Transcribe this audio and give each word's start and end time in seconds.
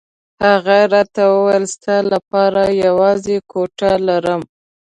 هغه 0.45 0.77
راته 0.93 1.21
وویل 1.33 1.65
ستا 1.75 1.95
لپاره 2.11 2.63
یوازې 2.85 3.37
کوټه 3.51 3.91
لرم. 4.07 4.41